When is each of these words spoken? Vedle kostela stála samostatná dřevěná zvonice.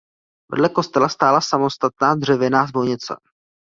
Vedle 0.51 0.69
kostela 0.69 1.09
stála 1.09 1.41
samostatná 1.41 2.15
dřevěná 2.15 2.67
zvonice. 2.67 3.15